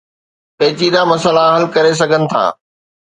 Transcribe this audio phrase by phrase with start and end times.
[0.57, 2.43] پيچيده مسئلا حل ڪري سگهن ٿا